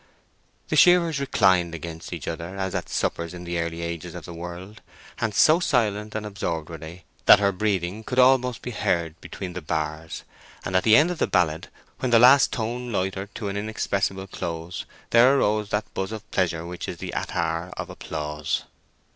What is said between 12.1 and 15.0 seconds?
last tone loitered on to an inexpressible close,